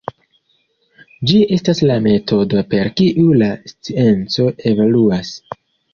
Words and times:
Ĝi 1.31 1.41
estas 1.57 1.81
la 1.91 1.99
metodo 2.07 2.63
per 2.71 2.91
kiu 3.03 3.37
la 3.43 3.53
scienco 3.73 4.49
evoluas. 4.73 5.35